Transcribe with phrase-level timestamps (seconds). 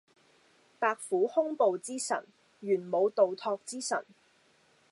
[0.79, 2.25] 白虎兇暴之神，
[2.59, 4.03] 玄武盜拓之神